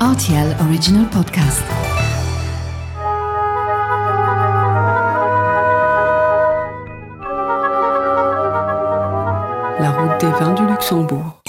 RTL 0.00 0.54
Original 0.60 1.08
Podcast. 1.08 1.62
La 9.80 9.90
route 9.90 10.20
des 10.20 10.30
vins 10.38 10.52
du 10.52 10.66
Luxembourg. 10.66 11.40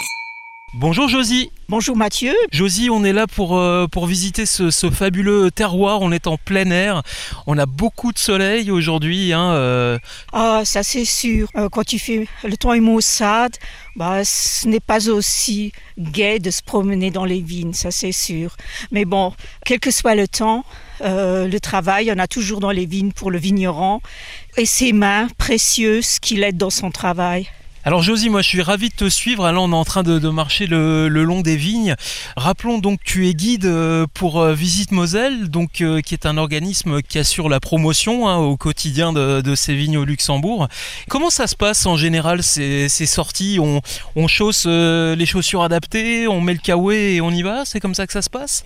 Bonjour 0.73 1.09
Josie. 1.09 1.51
Bonjour 1.69 1.97
Mathieu. 1.97 2.33
Josie, 2.53 2.87
on 2.89 3.03
est 3.03 3.11
là 3.11 3.27
pour, 3.27 3.57
euh, 3.57 3.87
pour 3.87 4.05
visiter 4.05 4.45
ce, 4.45 4.69
ce 4.69 4.89
fabuleux 4.89 5.51
terroir. 5.51 5.99
On 6.01 6.13
est 6.13 6.25
en 6.25 6.37
plein 6.37 6.71
air. 6.71 7.03
On 7.45 7.57
a 7.57 7.65
beaucoup 7.65 8.13
de 8.13 8.17
soleil 8.17 8.71
aujourd'hui. 8.71 9.33
Hein, 9.33 9.51
euh. 9.51 9.99
Ah, 10.31 10.61
ça 10.63 10.81
c'est 10.81 11.03
sûr. 11.03 11.49
Euh, 11.57 11.67
quand 11.67 11.83
tu 11.83 11.99
fais 11.99 12.25
le 12.45 12.55
temps 12.55 12.71
est 12.71 12.79
maussade, 12.79 13.57
bah, 13.97 14.23
ce 14.23 14.65
n'est 14.65 14.79
pas 14.79 15.09
aussi 15.09 15.73
gai 15.97 16.39
de 16.39 16.51
se 16.51 16.61
promener 16.61 17.11
dans 17.11 17.25
les 17.25 17.41
vignes, 17.41 17.73
ça 17.73 17.91
c'est 17.91 18.13
sûr. 18.13 18.55
Mais 18.91 19.03
bon, 19.03 19.33
quel 19.65 19.81
que 19.81 19.91
soit 19.91 20.15
le 20.15 20.29
temps, 20.29 20.63
le 21.01 21.57
travail, 21.57 22.09
on 22.15 22.19
a 22.19 22.27
toujours 22.27 22.61
dans 22.61 22.71
les 22.71 22.85
vignes 22.85 23.11
pour 23.11 23.29
le 23.29 23.39
vigneron 23.39 23.99
et 24.55 24.65
ses 24.65 24.93
mains 24.93 25.27
précieuses 25.37 26.19
qui 26.19 26.37
l'aident 26.37 26.55
dans 26.55 26.69
son 26.69 26.91
travail. 26.91 27.49
Alors 27.83 28.01
Josie, 28.01 28.29
moi 28.29 28.41
je 28.41 28.49
suis 28.49 28.61
ravi 28.61 28.89
de 28.89 28.95
te 28.95 29.09
suivre. 29.09 29.49
Là 29.49 29.61
on 29.61 29.71
est 29.71 29.75
en 29.75 29.85
train 29.85 30.03
de, 30.03 30.29
marcher 30.29 30.67
le, 30.67 31.07
long 31.07 31.41
des 31.41 31.55
vignes. 31.55 31.95
Rappelons 32.35 32.79
donc 32.79 32.99
tu 33.03 33.27
es 33.27 33.33
guide 33.33 33.65
euh, 33.65 34.05
pour 34.13 34.41
euh, 34.41 34.53
Visite 34.53 34.91
Moselle, 34.91 35.49
donc 35.49 35.81
euh, 35.81 36.01
qui 36.01 36.13
est 36.13 36.25
un 36.25 36.37
organisme 36.37 37.01
qui 37.01 37.17
assure 37.17 37.49
la 37.49 37.59
promotion 37.59 38.27
hein, 38.27 38.37
au 38.37 38.57
quotidien 38.57 39.13
de, 39.13 39.55
ces 39.55 39.75
vignes 39.75 39.97
au 39.97 40.05
Luxembourg. 40.05 40.67
Comment 41.07 41.29
ça 41.29 41.47
se 41.47 41.55
passe 41.55 41.85
en 41.85 41.95
général 41.95 42.43
ces, 42.43 42.89
sorties? 42.89 43.57
On, 43.61 43.81
on, 44.15 44.27
chausse 44.27 44.65
les 44.65 45.25
chaussures 45.25 45.63
adaptées, 45.63 46.27
on 46.27 46.41
met 46.41 46.53
le 46.53 46.59
kawaii 46.59 47.15
et 47.15 47.21
on 47.21 47.31
y 47.31 47.41
va? 47.41 47.63
C'est 47.65 47.79
comme 47.79 47.95
ça 47.95 48.05
que 48.05 48.13
ça 48.13 48.21
se 48.21 48.29
passe? 48.29 48.65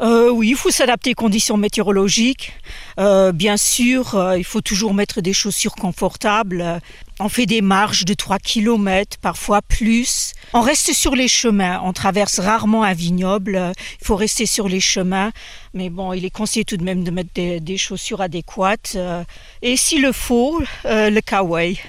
Euh, 0.00 0.30
oui, 0.30 0.50
il 0.50 0.56
faut 0.56 0.70
s'adapter 0.70 1.12
aux 1.12 1.14
conditions 1.14 1.56
météorologiques. 1.56 2.52
Euh, 3.00 3.32
bien 3.32 3.56
sûr, 3.56 4.14
euh, 4.14 4.38
il 4.38 4.44
faut 4.44 4.60
toujours 4.60 4.94
mettre 4.94 5.20
des 5.20 5.32
chaussures 5.32 5.74
confortables. 5.74 6.80
On 7.20 7.28
fait 7.28 7.46
des 7.46 7.62
marches 7.62 8.04
de 8.04 8.14
3 8.14 8.38
km, 8.38 9.16
parfois 9.20 9.60
plus. 9.60 10.34
On 10.52 10.60
reste 10.60 10.92
sur 10.92 11.16
les 11.16 11.26
chemins. 11.26 11.80
On 11.82 11.92
traverse 11.92 12.38
rarement 12.38 12.84
un 12.84 12.94
vignoble. 12.94 13.72
Il 14.00 14.06
faut 14.06 14.14
rester 14.14 14.46
sur 14.46 14.68
les 14.68 14.80
chemins. 14.80 15.32
Mais 15.74 15.90
bon, 15.90 16.12
il 16.12 16.24
est 16.24 16.30
conseillé 16.30 16.64
tout 16.64 16.76
de 16.76 16.84
même 16.84 17.02
de 17.02 17.10
mettre 17.10 17.30
des, 17.34 17.58
des 17.58 17.76
chaussures 17.76 18.20
adéquates. 18.20 18.92
Euh, 18.94 19.24
et 19.62 19.76
s'il 19.76 20.02
le 20.02 20.12
faut, 20.12 20.62
euh, 20.84 21.10
le 21.10 21.20
kawaii. 21.20 21.80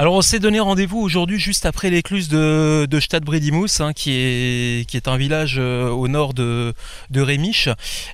Alors 0.00 0.14
on 0.14 0.22
s'est 0.22 0.38
donné 0.38 0.60
rendez-vous 0.60 0.98
aujourd'hui 0.98 1.38
juste 1.38 1.66
après 1.66 1.90
l'écluse 1.90 2.30
de, 2.30 2.86
de 2.88 3.82
hein, 3.82 3.92
qui, 3.92 4.12
est, 4.12 5.08
un 5.08 5.18
village 5.18 5.56
euh, 5.58 5.90
au 5.90 6.08
nord 6.08 6.32
de, 6.32 6.72
de. 7.10 7.20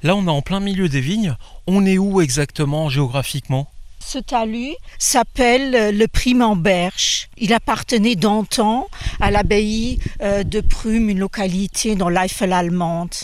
Là 0.02 0.16
on 0.16 0.26
est 0.26 0.28
en 0.28 0.42
plein 0.42 0.58
milieu 0.58 0.88
des 0.88 1.00
vignes. 1.00 1.36
On 1.68 1.86
est 1.86 1.96
où 1.96 2.20
exactement 2.20 2.88
géographiquement? 2.88 3.70
Ce 4.04 4.18
talus 4.18 4.74
s'appelle 4.98 5.96
le 5.96 6.08
Primamberge. 6.08 7.28
Il 7.38 7.52
appartenait 7.52 8.16
d'antan 8.16 8.88
à 9.20 9.30
l'abbaye 9.30 10.00
euh, 10.22 10.42
de 10.42 10.60
Prume, 10.60 11.08
une 11.08 11.20
localité 11.20 11.94
dans 11.94 12.08
l'Eifel 12.08 12.52
allemande. 12.52 13.14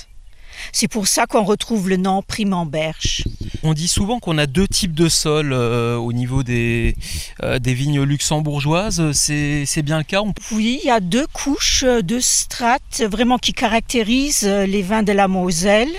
C'est 0.72 0.88
pour 0.88 1.06
ça 1.06 1.26
qu'on 1.26 1.44
retrouve 1.44 1.88
le 1.88 1.96
nom 1.96 2.22
Primamberge. 2.22 3.24
On 3.62 3.74
dit 3.74 3.88
souvent 3.88 4.18
qu'on 4.18 4.38
a 4.38 4.46
deux 4.46 4.66
types 4.66 4.94
de 4.94 5.08
sols 5.08 5.52
euh, 5.52 5.96
au 5.96 6.12
niveau 6.12 6.42
des, 6.42 6.96
euh, 7.42 7.58
des 7.58 7.74
vignes 7.74 8.02
luxembourgeoises. 8.02 9.12
C'est 9.12 9.82
bien 9.82 9.98
le 9.98 10.04
cas 10.04 10.20
on... 10.22 10.32
Oui, 10.52 10.80
il 10.82 10.86
y 10.86 10.90
a 10.90 11.00
deux 11.00 11.26
couches, 11.32 11.84
deux 12.02 12.20
strates 12.20 13.02
vraiment 13.08 13.38
qui 13.38 13.52
caractérisent 13.52 14.42
les 14.42 14.82
vins 14.82 15.02
de 15.02 15.12
la 15.12 15.28
Moselle. 15.28 15.92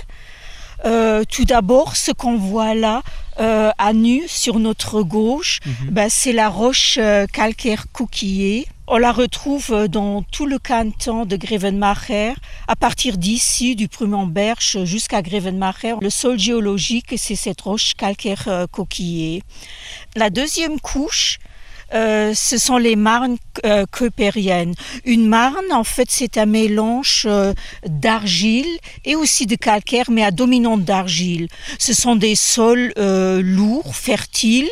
Euh, 0.84 1.24
tout 1.24 1.44
d'abord, 1.44 1.96
ce 1.96 2.12
qu'on 2.12 2.36
voit 2.36 2.74
là 2.74 3.02
euh, 3.40 3.70
à 3.78 3.92
nu 3.92 4.22
sur 4.26 4.58
notre 4.58 5.02
gauche, 5.02 5.60
mm 5.64 5.70
-hmm. 5.70 5.90
ben, 5.90 6.08
c'est 6.10 6.32
la 6.32 6.48
roche 6.48 6.98
euh, 6.98 7.26
calcaire 7.32 7.86
coquillée. 7.92 8.66
On 8.86 8.98
la 8.98 9.12
retrouve 9.12 9.88
dans 9.88 10.20
tout 10.20 10.44
le 10.44 10.58
canton 10.58 11.24
de 11.24 11.36
Grevenmacher, 11.36 12.34
à 12.68 12.76
partir 12.76 13.16
d'ici, 13.16 13.76
du 13.76 13.88
Prumemberge 13.88 14.84
jusqu'à 14.84 15.22
Grevenmacher. 15.22 15.94
Le 16.02 16.10
sol 16.10 16.38
géologique, 16.38 17.14
c'est 17.16 17.34
cette 17.34 17.62
roche 17.62 17.94
calcaire 17.94 18.44
euh, 18.48 18.66
coquillée. 18.66 19.42
La 20.16 20.28
deuxième 20.28 20.80
couche, 20.80 21.38
euh, 21.94 22.34
ce 22.34 22.58
sont 22.58 22.76
les 22.76 22.96
marnes 22.96 23.36
euh, 23.64 23.86
coopériennes. 23.90 24.74
Une 25.04 25.28
marne, 25.28 25.72
en 25.72 25.84
fait, 25.84 26.08
c'est 26.10 26.38
un 26.38 26.46
mélange 26.46 27.24
euh, 27.26 27.52
d'argile 27.86 28.78
et 29.04 29.16
aussi 29.16 29.46
de 29.46 29.54
calcaire, 29.54 30.10
mais 30.10 30.24
à 30.24 30.30
dominante 30.30 30.84
d'argile. 30.84 31.48
Ce 31.78 31.94
sont 31.94 32.16
des 32.16 32.34
sols 32.34 32.92
euh, 32.98 33.40
lourds, 33.42 33.96
fertiles, 33.96 34.70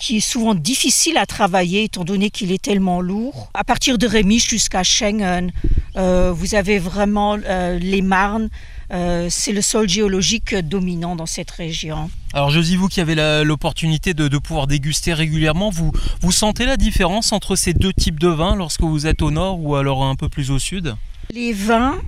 qui 0.00 0.16
est 0.16 0.20
souvent 0.20 0.54
difficile 0.54 1.18
à 1.18 1.26
travailler 1.26 1.84
étant 1.84 2.04
donné 2.04 2.30
qu'il 2.30 2.52
est 2.52 2.62
tellement 2.62 3.00
lourd. 3.00 3.50
À 3.54 3.64
partir 3.64 3.98
de 3.98 4.06
Rémy 4.06 4.38
jusqu'à 4.38 4.82
Schengen, 4.82 5.52
euh, 5.96 6.32
vous 6.34 6.54
avez 6.54 6.78
vraiment 6.78 7.36
euh, 7.44 7.78
les 7.78 8.00
marnes. 8.00 8.48
Euh, 8.92 9.28
c'est 9.30 9.52
le 9.52 9.60
sol 9.60 9.88
géologique 9.88 10.54
dominant 10.56 11.14
dans 11.16 11.26
cette 11.26 11.50
région. 11.50 12.10
Alors 12.32 12.50
Josie, 12.50 12.76
vous 12.76 12.88
qui 12.88 13.00
avez 13.00 13.14
l'opportunité 13.44 14.14
de, 14.14 14.26
de, 14.26 14.38
pouvoir 14.38 14.66
déguster 14.66 15.12
régulièrement, 15.12 15.70
vous, 15.70 15.92
vous 16.22 16.32
sentez 16.32 16.64
la 16.64 16.76
différence 16.76 17.32
entre 17.32 17.54
ces 17.54 17.74
deux 17.74 17.92
types 17.92 18.18
de 18.18 18.28
vins 18.28 18.56
lorsque 18.56 18.82
vous 18.82 19.06
êtes 19.06 19.22
au 19.22 19.30
nord 19.30 19.60
ou 19.62 19.76
alors 19.76 20.04
un 20.04 20.16
peu 20.16 20.28
plus 20.28 20.50
au 20.50 20.58
sud? 20.58 20.96
Les 21.32 21.52
vins 21.52 22.00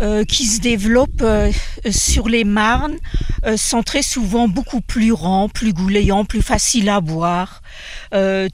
euh, 0.00 0.24
qui 0.24 0.44
se 0.44 0.60
développent 0.60 1.22
euh, 1.22 1.50
sur 1.90 2.28
les 2.28 2.44
marnes 2.44 2.96
euh, 3.46 3.56
sont 3.56 3.82
très 3.82 4.02
souvent 4.02 4.48
beaucoup 4.48 4.80
plus 4.80 5.12
rangs, 5.12 5.48
plus 5.48 5.72
goulayants, 5.72 6.24
plus 6.24 6.42
faciles 6.42 6.88
à 6.88 7.00
boire, 7.00 7.62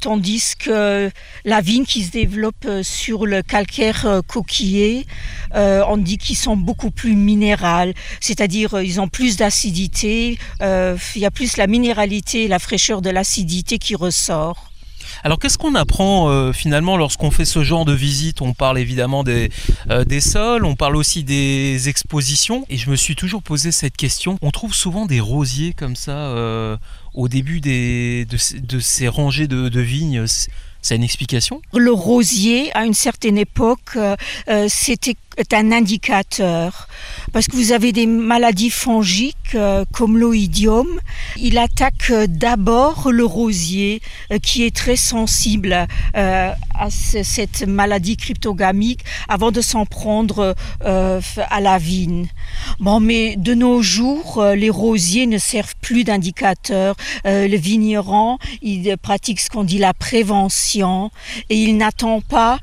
tandis 0.01 0.55
que 0.59 1.11
la 1.45 1.61
vigne 1.61 1.85
qui 1.85 2.03
se 2.03 2.11
développe 2.11 2.67
sur 2.83 3.27
le 3.27 3.43
calcaire 3.43 4.21
coquillé, 4.27 5.07
on 5.55 5.97
dit 5.97 6.19
qu'ils 6.19 6.37
sont 6.37 6.57
beaucoup 6.57 6.91
plus 6.91 7.15
minérales, 7.15 7.95
c'est-à-dire 8.21 8.81
ils 8.83 9.01
ont 9.01 9.09
plus 9.09 9.37
d'acidité, 9.37 10.39
il 10.61 10.97
y 11.17 11.25
a 11.25 11.31
plus 11.31 11.57
la 11.57 11.67
minéralité 11.67 12.45
et 12.45 12.49
la 12.49 12.59
fraîcheur 12.59 13.01
de 13.01 13.11
l'acidité 13.11 13.79
qui 13.79 13.95
ressort. 13.95 14.74
Alors 15.23 15.39
qu'est-ce 15.39 15.59
qu'on 15.59 15.75
apprend 15.75 16.29
euh, 16.29 16.53
finalement 16.53 16.97
lorsqu'on 16.97 17.31
fait 17.31 17.45
ce 17.45 17.63
genre 17.63 17.85
de 17.85 17.93
visite? 17.93 18.43
On 18.43 18.55
parle 18.55 18.79
évidemment 18.79 19.25
des, 19.25 19.51
euh, 19.91 20.05
des 20.05 20.21
sols, 20.21 20.65
on 20.65 20.77
parle 20.77 20.97
aussi 20.97 21.25
des 21.25 21.89
expositions. 21.89 22.65
Et 22.69 22.77
je 22.77 22.91
me 22.91 22.97
suis 22.97 23.17
toujours 23.17 23.43
posé 23.43 23.73
cette 23.73 23.97
question. 23.97 24.39
On 24.43 24.51
trouve 24.51 24.75
souvent 24.75 25.07
des 25.07 25.21
rosiers 25.21 25.73
comme 25.73 25.97
ça 25.97 26.13
euh, 26.13 26.77
au 27.15 27.29
début 27.29 27.61
de, 27.61 28.27
ces 28.81 29.09
rangées 29.09 29.47
de, 29.49 29.81
vignes. 29.81 30.25
C'est 30.83 30.97
une 30.97 31.05
explication? 31.05 31.63
Le 31.73 31.93
rosier, 31.93 32.75
à 32.77 32.85
une 32.85 32.95
certaine 32.95 33.39
époque, 33.39 33.97
c'était 34.69 35.17
un 35.53 35.73
indicateur 35.73 36.89
parce 37.33 37.47
que 37.47 37.57
vous 37.57 37.73
avez 37.73 37.93
des 37.93 38.07
maladies 38.07 38.71
fongiques 38.71 39.55
euh, 39.55 39.85
comme 39.93 40.19
l'oïdium. 40.19 40.87
Il 41.37 41.59
attaque 41.59 42.13
d'abord 42.29 43.11
le 43.11 43.25
rosier 43.25 44.01
euh, 44.33 44.39
qui 44.39 44.65
est 44.65 44.75
très 44.75 44.97
sensible 44.97 45.87
euh, 46.17 46.53
à 46.79 46.91
cette 46.91 47.67
maladie 47.67 48.17
cryptogamique 48.17 49.05
avant 49.29 49.51
de 49.51 49.61
s'en 49.61 49.87
prendre 49.87 50.55
euh, 50.85 51.21
à 51.51 51.61
la 51.61 51.79
vigne. 51.79 52.29
Bon, 52.81 53.01
mais 53.01 53.37
de 53.37 53.55
nos 53.55 53.83
jours, 53.83 54.39
euh, 54.39 54.55
les 54.55 54.71
rosiers 54.71 55.27
ne 55.27 55.39
servent 55.39 55.75
plus 55.81 56.05
d'indicateur. 56.05 56.97
Euh, 57.27 57.49
le 57.49 57.57
vigneron, 57.57 58.39
il 58.63 58.97
pratique 58.99 59.41
ce 59.41 59.51
qu'on 59.51 59.65
dit 59.65 59.79
la 59.79 59.95
prévention 59.95 61.11
et 61.51 61.57
il 61.57 61.77
n'attend 61.77 62.21
pas 62.21 62.59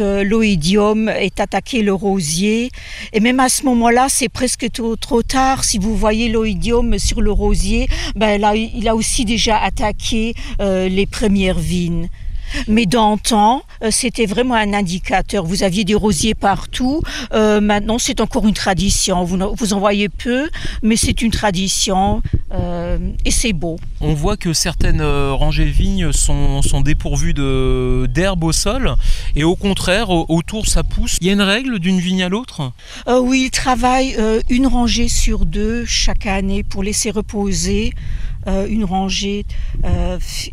l'oïdium 0.00 1.08
ait 1.08 1.38
attaqué 1.38 1.82
le 1.82 1.92
rosier. 1.92 2.70
Et 3.12 3.20
même 3.20 3.40
à 3.40 3.48
ce 3.48 3.64
moment-là, 3.64 4.06
c'est 4.08 4.28
presque 4.28 4.70
trop, 4.72 4.96
trop 4.96 5.22
tard. 5.22 5.64
Si 5.64 5.78
vous 5.78 5.96
voyez 5.96 6.28
l'oïdium 6.28 6.98
sur 6.98 7.20
le 7.20 7.30
rosier, 7.32 7.88
ben 8.16 8.40
là, 8.40 8.54
il 8.54 8.88
a 8.88 8.94
aussi 8.94 9.24
déjà 9.24 9.58
attaqué 9.58 10.34
euh, 10.60 10.88
les 10.88 11.06
premières 11.06 11.58
vignes. 11.58 12.08
Mais 12.68 12.86
d'antan, 12.86 13.62
euh, 13.82 13.90
c'était 13.90 14.26
vraiment 14.26 14.54
un 14.54 14.72
indicateur. 14.72 15.44
Vous 15.44 15.62
aviez 15.62 15.84
des 15.84 15.94
rosiers 15.94 16.34
partout. 16.34 17.00
Euh, 17.32 17.60
maintenant, 17.60 17.98
c'est 17.98 18.20
encore 18.20 18.46
une 18.46 18.54
tradition. 18.54 19.24
Vous, 19.24 19.38
vous 19.56 19.72
en 19.72 19.78
voyez 19.78 20.08
peu, 20.08 20.48
mais 20.82 20.96
c'est 20.96 21.22
une 21.22 21.30
tradition 21.30 22.22
euh, 22.52 22.98
et 23.24 23.30
c'est 23.30 23.52
beau. 23.52 23.78
On 24.00 24.14
voit 24.14 24.36
que 24.36 24.52
certaines 24.52 25.00
euh, 25.00 25.32
rangées 25.32 25.66
de 25.66 25.70
vignes 25.70 26.12
sont, 26.12 26.62
sont 26.62 26.80
dépourvues 26.80 27.34
d'herbe 27.34 28.44
au 28.44 28.52
sol 28.52 28.94
et 29.36 29.44
au 29.44 29.56
contraire, 29.56 30.10
autour, 30.10 30.66
ça 30.66 30.82
pousse. 30.82 31.16
Il 31.20 31.26
y 31.26 31.30
a 31.30 31.32
une 31.34 31.42
règle 31.42 31.78
d'une 31.78 32.00
vigne 32.00 32.22
à 32.22 32.28
l'autre? 32.28 32.72
Euh, 33.06 33.20
Oui, 33.20 33.44
ils 33.46 33.50
travaillent 33.50 34.16
euh, 34.18 34.40
une 34.48 34.66
rangée 34.66 35.08
sur 35.08 35.46
deux 35.46 35.84
chaque 35.84 36.26
année 36.26 36.62
pour 36.62 36.82
laisser 36.82 37.10
reposer 37.10 37.92
une 38.46 38.84
rangée 38.84 39.44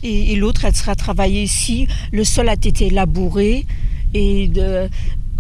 et, 0.04 0.34
et 0.34 0.36
l'autre 0.36 0.66
elle 0.66 0.76
sera 0.76 0.94
travaillée 0.94 1.42
ici 1.44 1.88
le 2.12 2.26
sol 2.26 2.50
a 2.50 2.54
été 2.54 2.90
labouré 2.90 3.66
et 4.14 4.50
de 4.50 4.90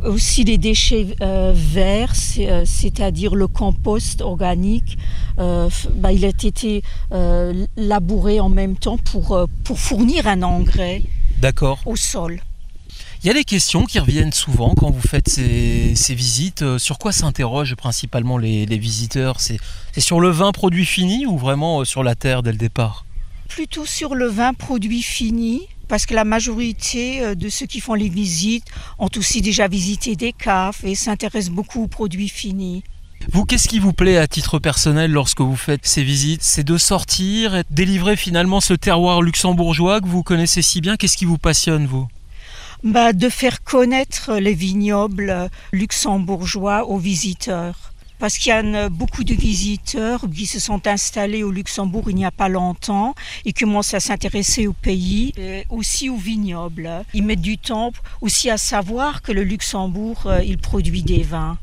aussi 0.05 0.43
les 0.43 0.57
déchets 0.57 1.15
euh, 1.21 1.53
verts, 1.55 2.13
euh, 2.39 2.63
c'est-à-dire 2.65 3.35
le 3.35 3.47
compost 3.47 4.21
organique. 4.21 4.97
euh, 5.39 5.69
bah, 5.95 6.11
il 6.11 6.25
a 6.25 6.29
été 6.29 6.83
euh, 7.11 7.65
labouré 7.75 8.39
en 8.39 8.49
même 8.49 8.75
temps 8.75 8.97
pour, 8.97 9.47
pour 9.63 9.79
fournir 9.79 10.27
un 10.27 10.43
engrais 10.43 11.03
au 11.85 11.95
sol. 11.95 12.41
Il 13.23 13.27
y 13.27 13.29
a 13.29 13.33
des 13.33 13.43
questions 13.43 13.85
qui 13.85 13.99
reviennent 13.99 14.31
souvent 14.31 14.73
quand 14.75 14.91
vous 14.91 15.01
faites 15.01 15.27
ces, 15.27 15.95
ces 15.95 16.15
visites. 16.15 16.77
Sur 16.77 16.99
quoi 16.99 17.11
s'interrogent 17.11 17.75
principalement 17.75 18.37
les, 18.37 18.65
les 18.65 18.77
visiteurs? 18.77 19.39
C'est, 19.39 19.59
sur 19.97 20.19
le 20.19 20.29
vin 20.29 20.51
produit 20.51 20.85
fini 20.85 21.25
ou 21.25 21.37
vraiment 21.37 21.83
sur 21.83 22.03
la 22.03 22.15
terre 22.15 22.43
dès 22.43 22.51
le 22.51 22.57
départ? 22.57 23.05
Plutôt 23.47 23.85
sur 23.85 24.13
le 24.13 24.27
vin 24.27 24.53
produit 24.53 25.01
fini, 25.01 25.61
parce 25.87 26.05
que 26.05 26.13
la 26.13 26.23
majorité 26.23 27.21
euh, 27.21 27.35
de 27.35 27.49
ceux 27.49 27.65
qui 27.65 27.79
font 27.79 27.93
les 27.93 28.09
visites 28.09 28.65
ont 28.99 29.09
aussi 29.17 29.41
déjà 29.41 29.67
visité 29.67 30.15
des 30.15 30.33
caves 30.33 30.79
et 30.83 30.95
s'intéressent 30.95 31.53
beaucoup 31.53 31.83
aux 31.83 31.87
produits 31.87 32.29
finis. 32.29 32.83
Vous, 33.31 33.45
qu'est-ce 33.45 33.67
qui 33.67 33.79
vous 33.79 33.93
plaît 33.93 34.17
à 34.17 34.27
titre 34.27 34.59
personnel 34.59 35.11
lorsque 35.11 35.41
vous 35.41 35.55
faites 35.55 35.85
ces 35.85 36.03
visites? 36.03 36.43
C'est 36.43 36.63
de 36.63 36.77
sortir 36.77 37.55
et 37.55 37.63
de 37.63 37.75
délivrer 37.75 38.15
finalement 38.15 38.61
ce 38.61 38.73
terroir 38.73 39.21
luxembourgeois 39.21 40.01
que 40.01 40.07
vous 40.07 40.23
connaissez 40.23 40.61
si 40.61 40.81
bien. 40.81 40.95
Qu'est-ce 40.95 41.17
qui 41.17 41.25
vous 41.25 41.37
passionne, 41.37 41.87
vous? 41.87 42.07
Bah, 42.83 43.11
de 43.11 43.27
faire 43.27 43.63
connaître 43.63 44.35
les 44.35 44.53
vignobles 44.53 45.49
luxembourgeois 45.73 46.85
aux 46.87 46.99
visiteurs. 46.99 47.91
Parce 48.19 48.37
qu'il 48.37 48.49
y 48.49 48.53
a 48.53 48.63
euh, 48.63 48.89
beaucoup 48.89 49.23
de 49.23 49.33
visiteurs 49.33 50.25
qui 50.33 50.45
se 50.45 50.59
sont 50.59 50.87
installés 50.87 51.43
au 51.43 51.51
Luxembourg 51.51 52.05
il 52.09 52.15
n'y 52.15 52.25
a 52.25 52.31
pas 52.31 52.49
longtemps 52.49 53.13
et 53.45 53.53
commencent 53.53 53.93
à 53.93 53.99
s'intéresser 53.99 54.67
au 54.67 54.73
pays, 54.73 55.33
et 55.37 55.65
aussi 55.69 56.09
aux 56.09 56.17
vignobles. 56.17 56.89
Ils 57.13 57.23
mettent 57.23 57.41
du 57.41 57.57
temps 57.57 57.91
aussi 58.21 58.49
à 58.49 58.57
savoir 58.57 59.21
que 59.21 59.31
le 59.31 59.43
Luxembourg, 59.43 60.23
euh, 60.25 60.43
il 60.43 60.57
produit 60.57 61.03
des 61.03 61.23
vins. 61.23 61.57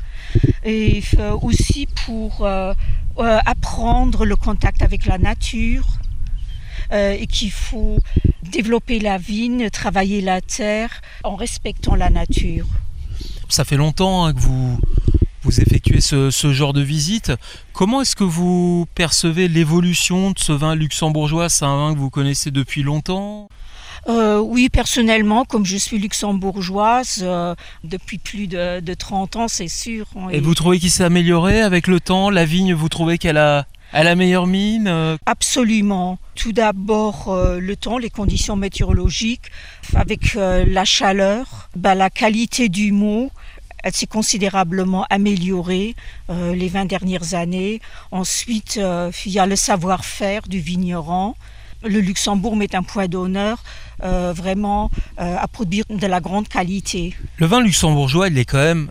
Et 0.64 1.02
euh, 1.18 1.36
aussi 1.42 1.86
pour 2.06 2.44
euh, 2.44 2.72
euh, 3.18 3.38
apprendre 3.46 4.24
le 4.24 4.34
contact 4.34 4.82
avec 4.82 5.06
la 5.06 5.18
nature 5.18 5.86
euh, 6.92 7.12
et 7.12 7.26
qu'il 7.26 7.52
faut 7.52 7.98
développer 8.42 8.98
la 8.98 9.18
vigne, 9.18 9.70
travailler 9.70 10.20
la 10.20 10.40
terre 10.40 11.00
en 11.22 11.36
respectant 11.36 11.94
la 11.94 12.10
nature. 12.10 12.66
Ça 13.48 13.64
fait 13.64 13.76
longtemps 13.76 14.24
hein, 14.24 14.32
que 14.32 14.40
vous, 14.40 14.78
vous 15.44 15.61
effectuez 15.61 16.00
ce, 16.00 16.31
ce 16.31 16.52
genre 16.52 16.73
de 16.73 16.81
visite. 16.81 17.32
Comment 17.73 18.00
est-ce 18.00 18.17
que 18.17 18.25
vous 18.25 18.87
percevez 18.94 19.49
l'évolution 19.49 20.31
de 20.31 20.38
ce 20.38 20.52
vin 20.52 20.75
luxembourgeois? 20.75 21.49
C'est 21.49 21.64
un 21.64 21.76
vin 21.76 21.94
que 21.94 21.99
vous 21.99 22.11
connaissez 22.11 22.50
depuis 22.50 22.82
longtemps? 22.82 23.49
Euh, 24.08 24.38
oui, 24.38 24.69
personnellement, 24.69 25.44
comme 25.44 25.64
je 25.64 25.76
suis 25.76 25.99
luxembourgeoise 25.99 27.20
euh, 27.23 27.55
depuis 27.85 28.19
plus 28.19 28.46
de, 28.46 28.81
de 28.81 28.94
30 28.94 29.37
ans, 29.37 29.49
c'est 29.49 29.69
sûr. 29.69 30.06
Et 30.31 30.41
vous 30.41 30.55
trouvez 30.55 30.79
qu'il 30.79 30.91
s'est 30.91 31.05
amélioré 31.05 31.61
avec 31.61 31.87
le 31.87 32.00
temps? 32.00 32.29
La 32.31 32.44
vigne, 32.44 32.75
vous 32.75 32.88
trouvez 32.88 33.17
qu'elle 33.17 33.38
a, 33.38 33.67
elle 33.93 34.08
a 34.08 34.14
meilleure 34.14 34.47
mine? 34.47 34.88
Euh, 34.88 35.17
Absolument. 35.25 36.19
Tout 36.35 36.52
d'abord, 36.52 37.29
euh, 37.29 37.61
le 37.61 37.76
temps, 37.76 37.97
les 37.97 38.11
conditions 38.11 38.56
météorologiques, 38.56 39.50
avec 39.94 40.37
euh, 40.37 40.64
la 40.67 40.85
chaleur, 40.85 41.70
bah, 41.76 41.94
la 41.94 42.11
qualité 42.11 42.69
du 42.69 42.93
mot, 42.93 43.31
elle 43.84 43.92
s'est 43.92 44.06
considérablement 44.06 45.06
améliorée 45.10 45.94
euh, 46.31 46.54
les 46.54 46.69
20 46.69 46.86
dernières 46.86 47.34
années. 47.34 47.81
Ensuite, 48.10 48.78
euh, 48.78 49.12
il 49.26 49.32
y 49.32 49.38
a 49.38 49.46
le 49.46 49.56
savoir-faire 49.56 50.42
du 50.48 50.58
vigneron. 50.58 51.34
Le 51.84 52.00
Luxembourg 52.00 52.56
met 52.56 52.75
un 52.75 52.82
point 52.82 53.08
d'honneur 53.08 53.62
euh, 54.02 54.32
vraiment 54.34 54.90
à 55.19 55.46
produire 55.48 55.84
de 55.90 56.06
la 56.06 56.20
grande 56.20 56.48
qualité. 56.48 57.14
Le 57.36 57.44
vin 57.44 57.60
luxembourgeois, 57.60 58.28
il 58.28 58.38
est 58.38 58.46
quand 58.46 58.56
même, 58.56 58.90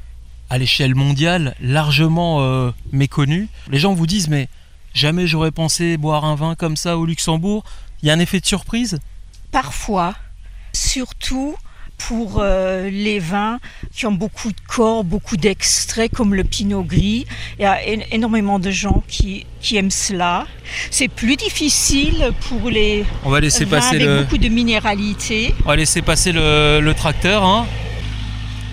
à 0.51 0.59
l'échelle 0.59 0.93
mondiale, 0.93 1.55
largement 1.59 2.71
méconnu. 2.91 3.47
Les 3.71 3.79
gens 3.79 3.95
vous 3.95 4.05
disent, 4.05 4.29
mais 4.29 4.47
jamais 4.93 5.25
j'aurais 5.25 5.49
pensé 5.49 5.97
boire 5.97 6.23
un 6.23 6.35
vin 6.35 6.53
comme 6.53 6.77
ça 6.77 6.99
au 6.99 7.07
Luxembourg. 7.07 7.63
Il 8.03 8.09
y 8.09 8.11
a 8.11 8.13
un 8.13 8.19
effet 8.19 8.39
de 8.39 8.45
surprise? 8.45 8.99
Parfois, 9.51 10.13
surtout 10.71 11.55
pour 11.97 12.39
euh, 12.41 12.89
les 12.89 13.19
vins 13.19 13.59
qui 13.93 14.05
ont 14.05 14.11
beaucoup 14.11 14.49
de 14.49 14.59
corps, 14.67 15.03
beaucoup 15.03 15.37
d'extraits, 15.37 16.11
comme 16.13 16.33
le 16.35 16.43
pinot 16.43 16.83
gris. 16.83 17.25
Il 17.59 17.63
y 17.63 17.65
a 17.65 17.81
énormément 18.11 18.59
de 18.59 18.71
gens 18.71 19.03
qui, 19.07 19.45
qui 19.61 19.77
aiment 19.77 19.91
cela. 19.91 20.45
C'est 20.91 21.07
plus 21.07 21.35
difficile 21.37 22.31
pour 22.49 22.69
les 22.69 23.05
On 23.23 23.29
va 23.29 23.39
laisser 23.39 23.65
vins 23.65 23.77
passer 23.77 23.95
avec 23.95 24.07
le, 24.07 24.21
beaucoup 24.23 24.37
de 24.37 24.49
minéralité. 24.49 25.53
on 25.65 25.69
va 25.69 25.75
laisser 25.75 26.01
passer 26.01 26.31
le, 26.31 26.79
le 26.81 26.93
tracteur. 26.93 27.43
hein. 27.43 27.65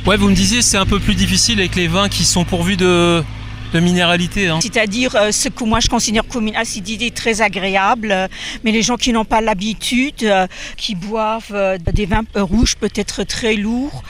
Ouais, 0.06 0.16
vous 0.16 0.28
me 0.30 0.34
disiez, 0.34 0.62
c'est 0.62 0.78
un 0.78 0.86
peu 0.86 0.98
plus 0.98 1.14
difficile 1.14 1.60
avec 1.60 1.76
les 1.76 1.86
vins 1.86 2.08
qui 2.08 2.24
sont 2.24 2.44
pourvus 2.44 2.76
de, 2.78 3.22
de 3.72 3.80
minéralité. 3.80 4.48
hein. 4.48 4.58
C'est-à-dire 4.60 5.14
euh, 5.16 5.32
ce 5.32 5.48
que 5.48 5.64
moi 5.64 5.80
je 5.80 5.88
considère 5.88 6.26
comme 6.26 6.46
une 6.48 6.56
acidité 6.56 7.10
très 7.10 7.40
agréable, 7.40 8.10
euh, 8.12 8.28
mais 8.64 8.72
les 8.72 8.82
gens 8.82 8.96
qui 8.96 9.12
n'ont 9.12 9.24
pas 9.24 9.40
l'habitude, 9.40 10.22
euh, 10.22 10.46
qui 10.76 10.94
boivent 10.94 11.78
des 11.92 12.06
vins 12.06 12.24
rouges 12.34 12.76
peut-être 12.76 13.24
très 13.24 13.54
lourds, 13.54 14.02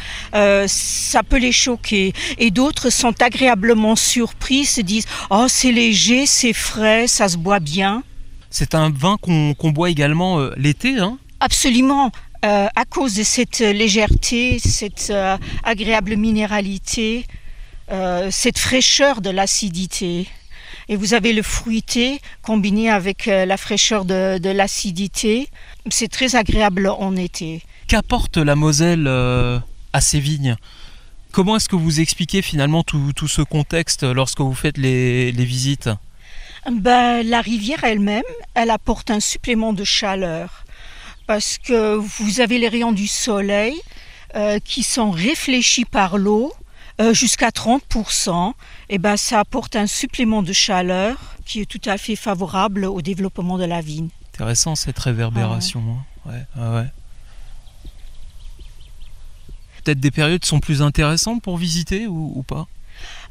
ça 0.67 1.23
peut 1.23 1.39
les 1.39 1.53
choquer. 1.53 2.13
Et 2.39 2.51
d'autres 2.51 2.91
sont 2.91 3.15
agréablement 3.23 3.97
surpris, 3.97 4.65
se 4.65 4.81
disent 4.81 5.07
oh 5.31 5.47
c'est 5.49 5.73
léger, 5.73 6.27
c'est 6.27 6.53
frais, 6.53 7.07
ça 7.07 7.29
se 7.29 7.37
boit 7.37 7.61
bien. 7.61 8.03
C'est 8.51 8.75
un 8.75 8.91
vin 8.91 9.17
qu'on 9.21 9.71
boit 9.71 9.91
également 9.91 10.41
l'été. 10.57 10.99
hein. 10.99 11.19
Absolument. 11.41 12.11
À 12.43 12.85
cause 12.89 13.15
de 13.15 13.23
cette 13.23 13.59
légèreté, 13.61 14.59
cette 14.59 15.13
agréable 15.63 16.17
minéralité, 16.17 17.27
euh, 17.93 18.29
cette 18.31 18.59
fraîcheur 18.59 19.21
de 19.21 19.31
l'acidité. 19.31 20.29
Et 20.89 20.97
vous 20.97 21.15
avez 21.15 21.33
le 21.33 21.43
fruité 21.43 22.21
combiné 22.43 22.91
avec 22.91 23.29
euh, 23.29 23.45
la 23.47 23.57
fraîcheur 23.57 24.05
de, 24.05 24.39
de 24.39 24.51
l'acidité. 24.51 25.49
C'est 25.91 26.09
très 26.09 26.37
agréable 26.37 26.89
en 26.89 27.17
été. 27.17 27.63
Qu'apporte 27.87 28.37
la 28.37 28.57
Moselle 28.57 29.07
euh, 29.07 29.59
à 29.93 30.01
ces 30.01 30.21
vignes 30.21 30.57
Comment 31.33 31.57
est-ce 31.57 31.69
que 31.69 31.77
vous 31.77 32.01
expliquez 32.01 32.43
finalement 32.43 32.83
tout, 32.83 33.13
tout 33.15 33.29
ce 33.29 33.43
contexte 33.43 34.03
lorsque 34.03 34.41
vous 34.41 34.55
faites 34.55 34.79
les, 34.79 35.31
les 35.31 35.45
visites? 35.45 35.89
Ben, 36.71 37.23
la 37.23 37.41
rivière 37.41 37.85
elle-même, 37.85 38.25
elle 38.55 38.71
apporte 38.71 39.11
un 39.13 39.21
supplément 39.21 39.73
de 39.73 39.85
chaleur 39.85 40.65
parce 41.29 41.59
que 41.59 41.95
vous 41.95 42.41
avez 42.41 42.59
les 42.59 42.69
rayons 42.69 42.91
du 42.91 43.07
soleil 43.07 43.81
euh, 44.35 44.59
qui 44.59 44.83
sont 44.83 45.13
réfléchis 45.13 45.85
par 45.85 46.19
l'eau 46.19 46.53
euh, 47.01 47.15
jusqu'à 47.15 47.49
30%. 47.49 48.53
Et 48.89 48.99
ben, 48.99 49.17
ça 49.17 49.41
apporte 49.41 49.77
un 49.77 49.87
supplément 49.87 50.43
de 50.43 50.53
chaleur 50.53 51.17
qui 51.45 51.61
est 51.61 51.67
tout 51.67 51.81
à 51.87 51.99
fait 51.99 52.17
favorable 52.17 52.85
au 52.85 53.03
développement 53.03 53.59
de 53.59 53.65
la 53.65 53.81
vigne. 53.81 54.09
Intéressant 54.35 54.75
cette 54.75 54.99
réverbération. 54.99 55.83
hein. 56.27 56.31
Ouais, 56.31 56.63
ouais, 56.63 56.75
ouais. 56.77 56.87
Peut-être 59.83 60.01
des 60.01 60.11
périodes 60.11 60.45
sont 60.45 60.61
plus 60.61 60.83
intéressantes 60.83 61.43
pour 61.43 61.57
visiter 61.57 62.07
ou, 62.07 62.33
ou 62.35 62.43
pas? 62.43 62.67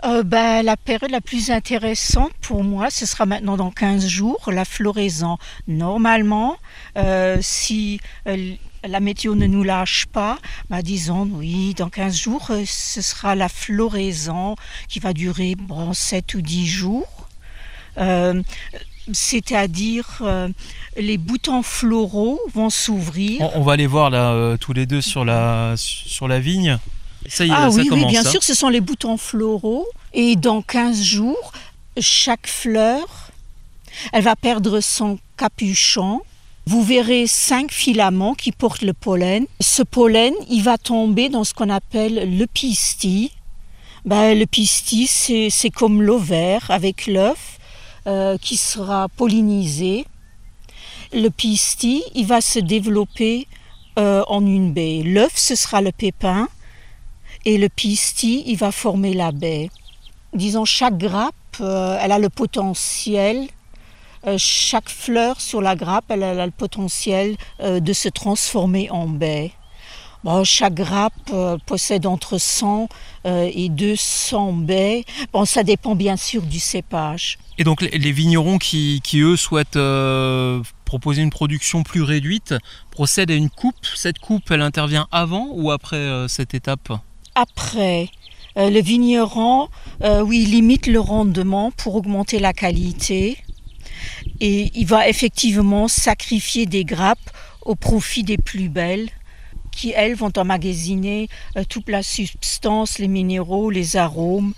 Euh, 0.04 0.24
ben, 0.24 0.64
la 0.64 0.78
période 0.78 1.12
la 1.12 1.22
plus 1.22 1.52
intéressante 1.52 2.32
pour 2.42 2.64
moi, 2.64 2.90
ce 2.90 3.06
sera 3.06 3.26
maintenant 3.26 3.58
dans 3.58 3.70
15 3.70 4.08
jours, 4.08 4.50
la 4.52 4.66
floraison. 4.66 5.38
Normalement, 5.68 6.58
euh, 6.98 7.38
si 7.42 8.00
euh, 8.28 8.56
la 8.88 9.00
météo 9.00 9.36
ne 9.36 9.48
nous 9.48 9.64
lâche 9.64 10.06
pas, 10.06 10.38
ben, 10.70 10.82
disons, 10.82 11.30
oui, 11.34 11.74
dans 11.76 11.90
15 11.90 12.16
jours, 12.16 12.48
euh, 12.52 12.64
ce 12.66 13.02
sera 13.02 13.36
la 13.36 13.50
floraison 13.50 14.56
qui 14.88 15.00
va 15.00 15.14
durer 15.14 15.56
bon, 15.56 15.94
7 15.94 16.34
ou 16.36 16.42
10 16.42 16.68
jours. 16.68 17.28
Euh, 17.98 18.42
c'est-à-dire 19.12 20.20
euh, 20.22 20.48
les 20.96 21.18
boutons 21.18 21.64
floraux 21.64 22.40
vont 22.54 22.70
s'ouvrir. 22.70 23.42
on, 23.42 23.60
on 23.60 23.64
va 23.64 23.74
aller 23.74 23.88
voir 23.88 24.10
là 24.10 24.32
euh, 24.32 24.58
tous 24.58 24.74
les 24.74 24.86
deux 24.86 25.02
sur 25.02 25.26
la, 25.26 25.74
sur 25.78 26.28
la 26.28 26.40
vigne. 26.40 26.78
Ça 27.28 27.46
y 27.46 27.50
est, 27.50 27.54
Ah 27.54 27.70
ça 27.70 27.78
oui, 27.78 27.90
oui, 27.92 28.06
bien 28.06 28.26
hein. 28.26 28.30
sûr, 28.30 28.44
ce 28.44 28.54
sont 28.54 28.70
les 28.70 28.82
boutons 28.82 29.18
floraux. 29.18 29.88
Et 30.14 30.36
dans 30.36 30.62
15 30.62 31.02
jours, 31.02 31.52
chaque 32.00 32.48
fleur, 32.48 33.32
elle 34.14 34.24
va 34.24 34.36
perdre 34.36 34.80
son 34.80 35.20
capuchon. 35.38 36.22
Vous 36.70 36.84
verrez 36.84 37.26
cinq 37.26 37.72
filaments 37.72 38.36
qui 38.36 38.52
portent 38.52 38.84
le 38.84 38.94
pollen. 38.94 39.48
Ce 39.60 39.82
pollen, 39.82 40.36
il 40.52 40.62
va 40.62 40.78
tomber 40.78 41.28
dans 41.28 41.44
ce 41.44 41.56
qu'on 41.56 41.72
appelle 41.72 42.38
le 42.38 42.46
pistil. 42.46 43.32
Ben, 44.06 44.38
le 44.38 44.46
pistil, 44.46 45.08
c'est 45.08 45.72
comme 45.72 46.04
l'ovaire 46.04 46.70
avec 46.70 47.08
l'œuf 47.08 47.58
euh, 48.06 48.38
qui 48.38 48.56
sera 48.56 49.08
pollinisé. 49.10 50.06
Le 51.12 51.30
pistil, 51.30 52.04
il 52.14 52.28
va 52.28 52.40
se 52.40 52.60
développer 52.60 53.48
euh, 53.98 54.22
en 54.28 54.46
une 54.46 54.72
baie. 54.72 55.02
L'œuf, 55.04 55.34
ce 55.38 55.56
sera 55.56 55.82
le 55.82 55.92
pépin 55.92 56.50
et 57.46 57.58
le 57.58 57.70
pistil, 57.70 58.44
il 58.46 58.58
va 58.58 58.72
former 58.72 59.16
la 59.16 59.32
baie. 59.32 59.72
Disons, 60.36 60.66
chaque 60.66 61.00
grappe, 61.00 61.34
euh, 61.62 61.98
elle 62.00 62.12
a 62.12 62.20
le 62.20 62.30
potentiel, 62.30 63.48
chaque 64.38 64.90
fleur 64.90 65.40
sur 65.42 65.62
la 65.62 65.76
grappe, 65.76 66.06
elle, 66.10 66.24
a 66.24 66.46
le 66.46 66.52
potentiel 66.52 67.38
euh, 67.62 67.80
de 67.80 67.94
se 67.94 68.10
transformer 68.10 68.90
en 68.90 69.08
baie. 69.08 69.52
Bon, 70.26 70.44
chaque 70.44 70.74
grappe 70.74 71.14
euh, 71.32 71.58
possède 71.66 72.06
entre 72.06 72.38
100 72.38 72.90
euh, 73.26 73.50
et 73.54 73.70
200 73.70 74.52
baies. 74.54 75.06
Bon, 75.32 75.46
ça 75.46 75.64
dépend 75.64 75.96
bien 75.96 76.18
sûr 76.18 76.42
du 76.42 76.60
cépage. 76.60 77.38
Et 77.58 77.64
donc 77.64 77.82
les, 77.82 78.12
vignerons 78.12 78.58
qui, 78.58 79.00
qui, 79.02 79.20
eux 79.22 79.38
souhaitent 79.38 79.78
euh, 79.78 80.62
proposer 80.84 81.22
une 81.22 81.30
production 81.30 81.84
plus 81.84 82.02
réduite 82.02 82.54
procèdent 82.92 83.32
à 83.32 83.36
une 83.36 83.50
coupe. 83.50 83.86
Cette 83.96 84.20
coupe, 84.20 84.52
elle 84.52 84.62
intervient 84.62 85.08
avant 85.12 85.48
ou 85.52 85.72
après 85.72 85.96
euh, 85.96 86.28
cette 86.28 86.54
étape? 86.54 86.92
Après, 87.36 88.10
euh, 88.58 88.70
le 88.70 88.82
vigneron, 88.82 89.70
euh, 90.04 90.22
oui, 90.22 90.46
limite 90.46 90.88
le 90.88 91.00
rendement 91.00 91.72
pour 91.72 91.96
augmenter 91.96 92.40
la 92.40 92.54
qualité. 92.54 93.38
Et 94.42 94.72
il 94.74 94.86
va 94.86 95.10
effectivement 95.10 95.88
sacrifier 95.88 96.66
des 96.66 96.86
grappes 96.86 97.30
au 97.62 97.76
profit 97.76 98.24
des 98.24 98.38
plus 98.38 98.70
belles 98.70 99.10
qui, 99.72 99.92
elles, 99.96 100.16
vont 100.16 100.32
emmagasiner 100.36 101.30
euh, 101.56 101.64
toute 101.68 101.90
la 101.90 102.04
substance, 102.04 103.00
les 103.00 103.08
minéraux, 103.08 103.70
les 103.70 103.98
arômes. 103.98 104.54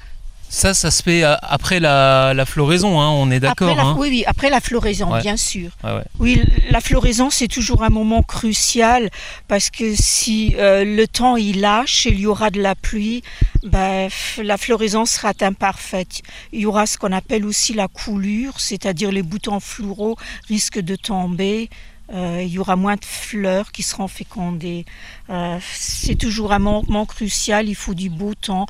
Ça, 0.53 0.74
ça 0.74 0.91
se 0.91 1.01
fait 1.01 1.24
euh, 1.24 1.36
après 1.43 1.79
la, 1.79 2.34
la 2.34 2.46
floraison, 2.46 3.00
hein, 3.00 3.08
on 3.10 3.31
est 3.31 3.39
d'accord. 3.39 3.79
Hein 3.79 3.96
Oui, 3.98 4.10
oui, 4.10 4.24
après 4.27 4.50
la 4.50 4.60
floraison, 4.60 5.10
Ouais. 5.13 5.22
bien 5.22 5.38
sûr. 5.38 5.72
Ouais, 5.81 5.93
ouais. 5.93 6.03
Oui, 6.20 6.41
la 6.70 6.81
floraison, 6.81 7.29
c'est 7.29 7.48
toujours 7.48 7.84
un 7.84 7.89
moment 7.89 8.22
crucial 8.22 9.10
parce 9.48 9.70
que 9.70 9.96
si 9.96 10.53
euh, 10.58 10.84
le 10.84 11.08
temps 11.08 11.38
il 11.38 11.62
lâche, 11.62 12.05
il 12.05 12.20
y 12.20 12.25
aura 12.27 12.50
de 12.50 12.62
la 12.62 12.75
pluie, 12.75 13.24
ben, 13.63 14.10
la 14.43 14.58
floraison 14.58 15.05
sera 15.05 15.31
imparfaite. 15.39 16.22
Il 16.51 16.60
y 16.60 16.65
aura 16.65 16.86
ce 16.86 16.98
qu'on 16.98 17.13
appelle 17.13 17.46
aussi 17.46 17.74
la 17.74 17.88
coulure, 17.88 18.60
c'est-à-dire 18.60 19.10
les 19.13 19.24
boutons 19.24 19.62
floraux 19.62 20.17
risquent 20.50 20.81
de 20.81 20.98
tomber. 20.98 21.70
Euh, 22.13 22.41
il 22.43 22.50
y 22.51 22.60
aura 22.60 22.75
moins 22.75 22.96
de 22.96 23.05
fleurs 23.05 23.72
qui 23.72 23.84
seront 23.84 24.10
fécondées. 24.10 24.84
Euh, 25.29 25.58
c'est 25.74 26.15
toujours 26.15 26.51
un 26.51 26.60
moment 26.60 27.05
crucial. 27.05 27.70
Il 27.70 27.75
faut 27.75 27.93
du 27.93 28.10
beau 28.10 28.34
temps 28.36 28.65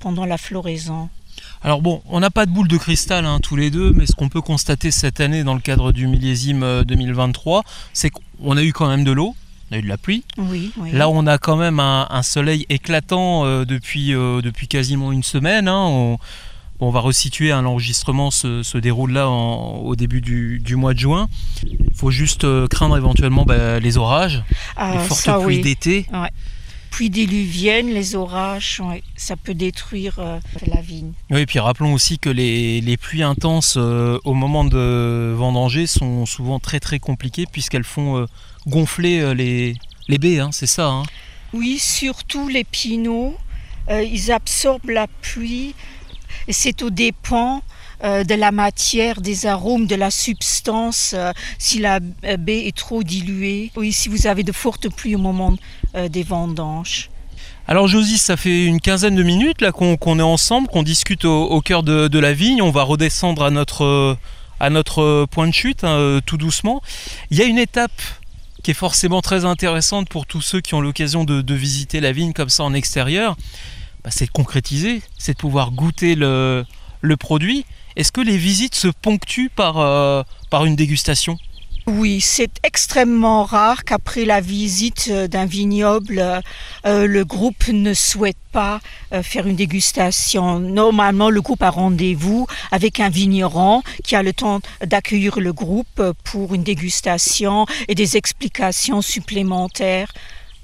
pendant 0.00 0.24
la 0.24 0.38
floraison. 0.38 1.10
Alors 1.66 1.82
bon, 1.82 2.00
on 2.08 2.20
n'a 2.20 2.30
pas 2.30 2.46
de 2.46 2.52
boule 2.52 2.68
de 2.68 2.76
cristal 2.76 3.26
hein, 3.26 3.40
tous 3.42 3.56
les 3.56 3.70
deux, 3.70 3.90
mais 3.92 4.06
ce 4.06 4.12
qu'on 4.12 4.28
peut 4.28 4.40
constater 4.40 4.92
cette 4.92 5.18
année 5.20 5.42
dans 5.42 5.54
le 5.54 5.60
cadre 5.60 5.90
du 5.90 6.06
millésime 6.06 6.62
euh, 6.62 6.84
2023, 6.84 7.64
c'est 7.92 8.08
qu'on 8.10 8.56
a 8.56 8.62
eu 8.62 8.72
quand 8.72 8.88
même 8.88 9.02
de 9.02 9.10
l'eau, 9.10 9.34
on 9.70 9.74
a 9.74 9.78
eu 9.78 9.82
de 9.82 9.88
la 9.88 9.96
pluie. 9.96 10.22
Oui, 10.38 10.70
oui. 10.76 10.92
Là, 10.92 11.08
on 11.08 11.26
a 11.26 11.38
quand 11.38 11.56
même 11.56 11.80
un, 11.80 12.06
un 12.08 12.22
soleil 12.22 12.66
éclatant 12.68 13.44
euh, 13.46 13.64
depuis, 13.64 14.14
euh, 14.14 14.40
depuis 14.42 14.68
quasiment 14.68 15.10
une 15.10 15.24
semaine. 15.24 15.66
hein. 15.66 15.86
On, 15.88 16.18
on 16.78 16.90
va 16.90 17.00
resituer, 17.00 17.50
hein, 17.50 17.62
l'enregistrement 17.62 18.30
se, 18.30 18.62
se 18.62 18.78
déroule 18.78 19.10
là 19.10 19.28
en- 19.28 19.78
au 19.78 19.96
début 19.96 20.20
du, 20.20 20.60
du 20.60 20.76
mois 20.76 20.94
de 20.94 21.00
juin. 21.00 21.26
Il 21.64 21.94
faut 21.96 22.12
juste 22.12 22.44
euh, 22.44 22.68
craindre 22.68 22.96
éventuellement 22.96 23.44
bah, 23.44 23.80
les 23.80 23.96
orages, 23.98 24.44
Ah, 24.76 24.92
les 24.92 24.98
fortes 25.00 25.20
ça, 25.22 25.38
pluies 25.40 25.56
oui. 25.56 25.62
d'été. 25.62 26.06
Pluie 26.96 27.10
diluvienne, 27.10 27.92
les 27.92 28.14
orages, 28.14 28.80
ouais, 28.82 29.02
ça 29.18 29.36
peut 29.36 29.52
détruire 29.52 30.14
euh, 30.18 30.40
la 30.66 30.80
vigne. 30.80 31.12
Oui, 31.28 31.40
et 31.40 31.44
puis 31.44 31.58
rappelons 31.58 31.92
aussi 31.92 32.18
que 32.18 32.30
les, 32.30 32.80
les 32.80 32.96
pluies 32.96 33.22
intenses 33.22 33.74
euh, 33.76 34.18
au 34.24 34.32
moment 34.32 34.64
de 34.64 35.34
vendanger 35.36 35.86
sont 35.86 36.24
souvent 36.24 36.58
très 36.58 36.80
très 36.80 36.98
compliquées 36.98 37.44
puisqu'elles 37.52 37.84
font 37.84 38.16
euh, 38.16 38.24
gonfler 38.66 39.34
les, 39.34 39.76
les 40.08 40.16
baies, 40.16 40.38
hein, 40.40 40.48
c'est 40.52 40.66
ça. 40.66 40.86
hein. 40.86 41.02
Oui, 41.52 41.78
surtout 41.78 42.48
les 42.48 42.64
pinots, 42.64 43.36
ils 43.90 44.32
absorbent 44.32 44.88
la 44.88 45.06
pluie 45.20 45.74
et 46.48 46.54
c'est 46.54 46.80
au 46.82 46.88
dépend 46.88 47.60
euh, 48.04 48.24
de 48.24 48.34
la 48.34 48.52
matière, 48.52 49.20
des 49.20 49.46
arômes, 49.46 49.86
de 49.86 49.94
la 49.94 50.10
substance, 50.10 51.14
euh, 51.16 51.32
si 51.58 51.78
la 51.78 52.00
baie 52.00 52.66
est 52.66 52.76
trop 52.76 53.02
diluée. 53.02 53.70
Oui, 53.74 53.92
si 53.92 54.08
vous 54.08 54.26
avez 54.26 54.42
de 54.42 54.52
fortes 54.52 54.88
pluies 54.88 55.14
au 55.14 55.18
moment 55.18 55.54
euh, 55.94 56.08
des 56.08 56.22
vendanges. 56.22 57.08
Alors 57.66 57.88
Josie, 57.88 58.18
ça 58.18 58.36
fait 58.36 58.66
une 58.66 58.80
quinzaine 58.80 59.16
de 59.16 59.22
minutes 59.22 59.60
là 59.60 59.72
qu'on 59.72 60.18
est 60.18 60.22
ensemble, 60.22 60.68
qu'on 60.68 60.82
discute 60.82 61.24
au, 61.24 61.60
cœur 61.62 61.82
de, 61.82 62.18
la 62.18 62.32
vigne. 62.32 62.62
On 62.62 62.70
va 62.70 62.82
redescendre 62.84 63.42
à 63.42 63.50
notre, 63.50 64.16
à 64.60 64.70
notre 64.70 65.26
point 65.30 65.48
de 65.48 65.54
chute 65.54 65.82
hein, 65.82 66.20
tout 66.24 66.36
doucement. 66.36 66.80
Il 67.30 67.38
y 67.38 67.42
a 67.42 67.44
une 67.46 67.58
étape 67.58 68.00
qui 68.62 68.70
est 68.70 68.74
forcément 68.74 69.20
très 69.20 69.44
intéressante 69.44 70.08
pour 70.08 70.26
tous 70.26 70.42
ceux 70.42 70.60
qui 70.60 70.74
ont 70.74 70.80
l'occasion 70.80 71.24
de, 71.24 71.40
de 71.40 71.54
visiter 71.54 71.98
la 72.00 72.12
vigne 72.12 72.32
comme 72.32 72.50
ça 72.50 72.62
en 72.62 72.72
extérieur. 72.72 73.36
Bah, 74.04 74.10
c'est 74.12 74.26
de 74.26 74.30
concrétiser, 74.30 75.02
c'est 75.18 75.32
de 75.32 75.38
pouvoir 75.38 75.72
goûter 75.72 76.14
le, 76.14 76.64
le 77.00 77.16
produit. 77.16 77.64
Est-ce 77.96 78.12
que 78.12 78.20
les 78.20 78.36
visites 78.36 78.74
se 78.74 78.88
ponctuent 78.88 79.50
par, 79.54 79.78
euh, 79.78 80.22
par 80.50 80.64
une 80.64 80.76
dégustation? 80.76 81.38
Oui, 81.88 82.20
c'est 82.20 82.50
extrêmement 82.64 83.44
rare 83.44 83.84
qu'après 83.84 84.24
la 84.24 84.40
visite 84.40 85.08
euh, 85.08 85.28
d'un 85.28 85.46
vignoble, 85.46 86.42
euh, 86.84 87.06
le 87.06 87.24
groupe 87.24 87.68
ne 87.68 87.94
souhaite 87.94 88.36
pas 88.50 88.80
euh, 89.12 89.22
faire 89.22 89.46
une 89.46 89.54
dégustation. 89.54 90.58
Normalement, 90.58 91.30
le 91.30 91.40
groupe 91.40 91.62
a 91.62 91.70
rendez-vous 91.70 92.48
avec 92.72 92.98
un 92.98 93.08
vigneron 93.08 93.82
qui 94.02 94.16
a 94.16 94.24
le 94.24 94.32
temps 94.32 94.60
d'accueillir 94.84 95.38
le 95.38 95.52
groupe 95.52 96.02
pour 96.24 96.54
une 96.54 96.64
dégustation 96.64 97.66
et 97.86 97.94
des 97.94 98.16
explications 98.16 99.00
supplémentaires 99.00 100.12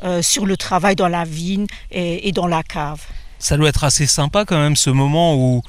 euh, 0.02 0.22
sur 0.22 0.44
le 0.44 0.56
travail 0.56 0.96
dans 0.96 1.06
la 1.08 1.22
vigne 1.24 1.66
et, 1.92 2.28
et 2.28 2.32
dans 2.32 2.48
la 2.48 2.64
cave. 2.64 3.00
ça 3.38 3.56
doit 3.56 3.68
être 3.68 3.84
assez 3.84 4.06
sympa 4.06 4.44
quand 4.44 4.58
même 4.58 4.74
ce 4.76 4.90
moment 4.90 5.36
où, 5.36 5.62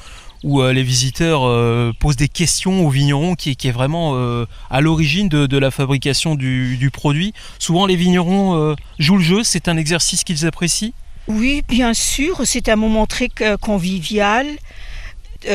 où 0.44 0.62
euh, 0.62 0.74
les 0.74 0.84
visiteurs 0.84 1.44
euh, 1.44 1.92
posent 2.00 2.16
des 2.16 2.28
questions 2.28 2.86
au 2.86 2.90
vigneron 2.90 3.36
qui, 3.36 3.56
qui 3.56 3.68
est 3.70 3.72
vraiment 3.72 4.14
euh, 4.16 4.46
à 4.70 4.82
l'origine 4.82 5.30
de, 5.30 5.46
de 5.48 5.58
la 5.58 5.72
fabrication 5.72 6.36
du, 6.36 6.78
du 6.78 6.92
produit. 6.92 7.34
Souvent 7.60 7.86
les 7.86 7.96
vignerons 7.96 8.76
jouent 9.00 9.18
le 9.18 9.24
jeu, 9.24 9.44
c'est 9.44 9.68
un 9.68 9.78
exercice 9.78 10.24
qu'ils 10.24 10.46
apprécient? 10.46 10.92
Oui, 11.28 11.64
bien 11.68 11.94
sûr, 11.94 12.42
c'est 12.44 12.68
un 12.68 12.76
moment 12.76 13.06
très 13.06 13.30
convivial. 13.62 14.46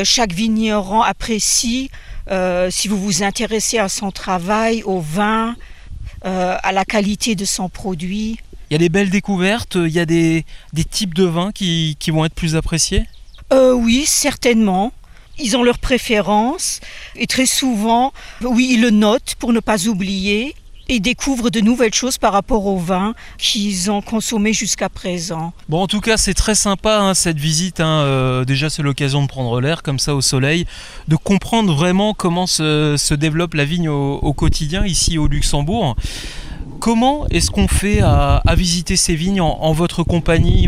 Chaque 0.03 0.33
vigneron 0.33 1.01
apprécie, 1.01 1.89
euh, 2.29 2.69
si 2.71 2.87
vous 2.87 2.97
vous 2.99 3.23
intéressez 3.23 3.77
à 3.77 3.89
son 3.89 4.11
travail, 4.11 4.83
au 4.83 4.99
vin, 4.99 5.55
euh, 6.25 6.55
à 6.61 6.71
la 6.71 6.85
qualité 6.85 7.35
de 7.35 7.45
son 7.45 7.69
produit. 7.69 8.37
Il 8.69 8.73
y 8.73 8.75
a 8.75 8.79
des 8.79 8.89
belles 8.89 9.09
découvertes, 9.09 9.75
il 9.75 9.91
y 9.91 9.99
a 9.99 10.05
des, 10.05 10.45
des 10.73 10.83
types 10.83 11.15
de 11.15 11.23
vins 11.23 11.51
qui, 11.51 11.95
qui 11.99 12.11
vont 12.11 12.25
être 12.25 12.35
plus 12.35 12.55
appréciés? 12.55 13.05
Euh, 13.51 13.73
oui, 13.73 14.03
certainement. 14.05 14.91
Ils 15.37 15.55
ont 15.55 15.63
leurs 15.63 15.79
préférences 15.79 16.81
et 17.15 17.25
très 17.25 17.45
souvent, 17.45 18.11
oui, 18.41 18.71
ils 18.71 18.81
le 18.81 18.89
notent 18.89 19.35
pour 19.39 19.53
ne 19.53 19.61
pas 19.61 19.87
oublier 19.87 20.53
et 20.89 20.99
découvrent 20.99 21.49
de 21.49 21.61
nouvelles 21.61 21.93
choses 21.93 22.17
par 22.17 22.33
rapport 22.33 22.65
au 22.65 22.77
vin 22.77 23.13
qu'ils 23.37 23.91
ont 23.91 24.01
consommé 24.01 24.53
jusqu'à 24.53 24.89
présent. 24.89 25.53
Bon, 25.69 25.81
en 25.81 25.87
tout 25.87 26.01
cas, 26.01 26.17
c'est 26.17 26.33
très 26.33 26.55
sympa 26.55 26.99
hein, 26.99 27.13
cette 27.13 27.37
visite. 27.37 27.79
hein. 27.79 28.01
Euh, 28.01 28.43
déjà, 28.43 28.69
c'est 28.69 28.81
l'occasion 28.81 29.21
de 29.21 29.27
prendre 29.27 29.61
l'air 29.61 29.83
comme 29.83 29.99
ça 29.99 30.15
au 30.15 30.21
soleil, 30.21 30.65
de 31.07 31.15
comprendre 31.15 31.73
vraiment 31.73 32.13
comment 32.13 32.47
se, 32.47 33.13
développe 33.13 33.53
la 33.53 33.65
vigne 33.65 33.87
au, 33.87 34.33
quotidien 34.33 34.85
ici 34.85 35.17
au 35.17 35.27
Luxembourg. 35.27 35.95
Comment 36.79 37.27
est-ce 37.27 37.51
qu'on 37.51 37.67
fait 37.67 38.01
à, 38.01 38.41
visiter 38.55 38.95
ces 38.95 39.13
vignes 39.15 39.41
en, 39.41 39.71
votre 39.73 40.03
compagnie? 40.03 40.67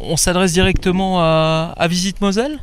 On 0.00 0.16
s'adresse 0.16 0.52
directement 0.52 1.20
à, 1.20 1.86
Visite 1.88 2.20
Moselle? 2.20 2.58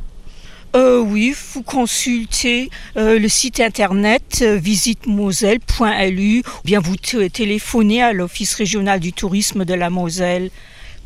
Euh, 0.76 1.00
oui, 1.00 1.34
vous 1.54 1.62
consultez 1.62 2.68
euh, 2.98 3.18
le 3.18 3.28
site 3.28 3.58
internet 3.58 4.40
euh, 4.42 4.56
visitemoselle.lu 4.56 6.40
ou 6.40 6.62
bien 6.62 6.78
vous 6.78 6.96
téléphonez 6.96 8.02
à 8.02 8.12
l'Office 8.12 8.54
régional 8.54 9.00
du 9.00 9.14
tourisme 9.14 9.64
de 9.64 9.72
la 9.72 9.88
Moselle 9.88 10.50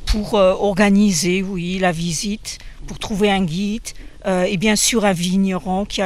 pour 0.05 0.35
euh, 0.35 0.53
organiser, 0.55 1.45
oui, 1.45 1.79
la 1.79 1.93
visite, 1.93 2.59
pour 2.89 2.99
trouver 2.99 3.31
un 3.31 3.45
guide 3.45 3.87
et 4.25 4.57
bien 4.57 4.77
sûr 4.77 5.05
un 5.05 5.12
vigneron 5.12 5.85
qui 5.85 6.01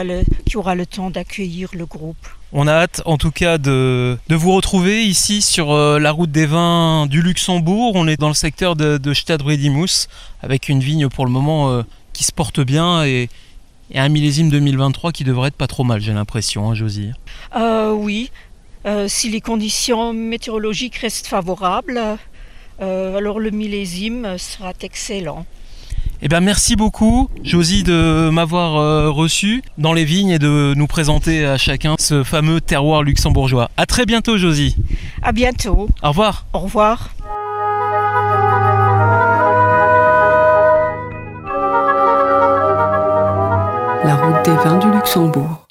aura 0.55 0.75
le 0.75 0.87
temps 0.87 1.11
d'accueillir 1.11 1.69
le 1.75 1.85
groupe. 1.85 2.27
On 2.53 2.69
a 2.69 2.73
hâte 2.73 3.03
en 3.07 3.17
tout 3.19 3.33
cas 3.33 3.59
de, 3.59 4.17
vous 4.29 4.53
retrouver 4.53 5.05
ici 5.05 5.43
sur 5.43 5.73
euh, 5.73 5.99
la 5.99 6.13
route 6.13 6.31
des 6.31 6.47
vins 6.47 7.07
du 7.07 7.21
Luxembourg. 7.21 7.93
On 7.97 8.07
est 8.07 8.17
dans 8.17 8.29
le 8.29 8.35
secteur 8.35 8.77
de, 8.77 8.99
de 8.99 9.15
Stadbredimus 9.15 10.07
avec 10.43 10.69
une 10.69 10.79
vigne 10.79 11.09
pour 11.09 11.25
le 11.25 11.33
moment 11.33 11.71
euh, 11.71 11.83
qui 12.13 12.23
se 12.23 12.33
porte 12.33 12.61
bien 12.61 13.05
et, 13.05 13.29
un 13.95 14.09
millésime 14.09 14.49
2023 14.51 15.13
qui 15.13 15.23
devrait 15.23 15.49
être 15.49 15.57
pas 15.57 15.69
trop 15.69 15.85
mal, 15.85 16.01
j'ai 16.01 16.13
l'impression, 16.13 16.69
hein, 16.69 16.75
Josie. 16.75 17.13
Euh, 17.55 17.93
oui, 17.93 18.33
si 19.07 19.31
les 19.31 19.41
conditions 19.41 20.13
météorologiques 20.13 20.97
restent 20.97 21.29
favorables, 21.29 22.01
alors 22.81 23.39
le 23.39 23.51
millésime 23.51 24.39
sera 24.39 24.73
excellent. 24.81 25.47
Eh 26.23 26.29
bien, 26.29 26.41
merci 26.41 26.77
beaucoup, 26.77 27.29
Josie, 27.43 27.83
de 27.83 28.31
m'avoir 28.31 28.77
euh, 28.77 29.11
reçu 29.11 29.63
dans 29.77 29.93
les 29.93 30.05
vignes 30.05 30.31
et 30.31 30.39
de 30.39 30.73
nous 30.75 30.87
présenter 30.87 31.45
à 31.45 31.59
chacun 31.59 31.97
ce 31.99 32.23
fameux 32.25 32.61
terroir 32.61 33.03
luxembourgeois. 33.03 33.71
À 33.77 33.87
très 33.87 34.07
bientôt, 34.07 34.39
Josie. 34.39 34.77
À 35.23 35.33
bientôt. 35.33 35.89
Au 36.03 36.09
revoir. 36.09 36.47
Au 36.53 36.61
revoir. 36.61 37.11
La 44.05 44.15
route 44.15 44.45
des 44.45 44.55
vins 44.55 44.79
du 44.79 44.91
Luxembourg. 44.91 45.66